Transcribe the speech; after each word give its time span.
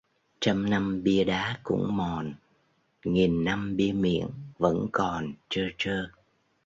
Trăm 0.39 0.69
năm 0.69 1.03
bia 1.03 1.23
đá 1.23 1.59
cũng 1.63 1.97
mòn, 1.97 2.33
nghìn 3.03 3.43
năm 3.43 3.75
bia 3.75 3.91
miệng 3.93 4.29
vẫn 4.57 4.85
còn 4.91 5.33
trơ 5.49 5.61
trơ. 5.77 6.05